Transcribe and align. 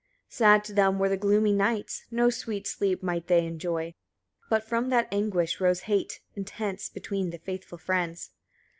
13. 0.31 0.31
Sad 0.31 0.63
to 0.63 0.73
them 0.73 0.97
were 0.97 1.09
the 1.09 1.15
gloomy 1.15 1.53
nights, 1.53 2.05
no 2.09 2.31
sweet 2.31 2.65
sleep 2.65 3.03
might 3.03 3.27
they 3.27 3.45
enjoy: 3.45 3.93
but 4.49 4.63
from 4.67 4.89
that 4.89 5.07
anguish 5.11 5.61
rose 5.61 5.81
hate 5.81 6.21
intense 6.35 6.89
between 6.89 7.29
the 7.29 7.37
faithful 7.37 7.77
friends. 7.77 8.31